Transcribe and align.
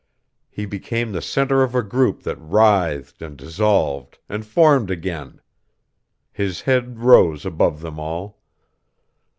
He 0.49 0.65
became 0.65 1.11
the 1.11 1.21
center 1.21 1.61
of 1.61 1.75
a 1.75 1.83
group 1.83 2.23
that 2.23 2.35
writhed 2.37 3.21
and 3.21 3.37
dissolved, 3.37 4.17
and 4.27 4.43
formed 4.43 4.89
again. 4.89 5.41
His 6.31 6.61
head 6.61 6.97
rose 6.97 7.45
above 7.45 7.81
them 7.81 7.99
all. 7.99 8.39